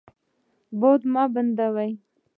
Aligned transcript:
باد 0.79 1.01
مه 1.13 1.23
بندوئ. 1.33 1.91